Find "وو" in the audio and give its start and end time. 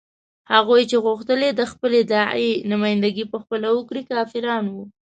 4.73-4.83